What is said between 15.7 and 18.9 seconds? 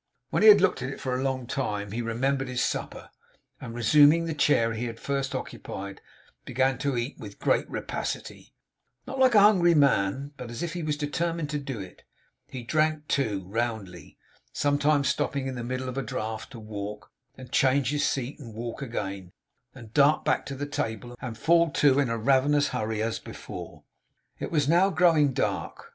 of a draught to walk, and change his seat and walk